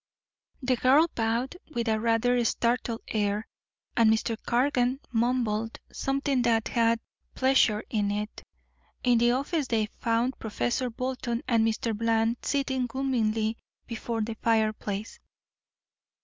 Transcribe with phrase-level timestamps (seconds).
[0.63, 3.47] The girl bowed with a rather startled air,
[3.95, 4.35] and Mr.
[4.47, 6.99] Cargan mumbled something that had
[7.35, 8.41] "pleasure" in it.
[9.03, 11.95] In the office they found Professor Bolton and Mr.
[11.95, 15.19] Bland sitting gloomily before the fireplace.